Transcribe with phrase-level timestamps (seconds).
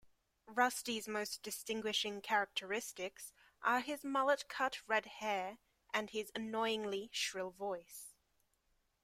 [0.47, 5.59] Rusty's most distinguishing characteristics are his mullet-cut red hair
[5.93, 8.15] and his annoyingly shrill voice.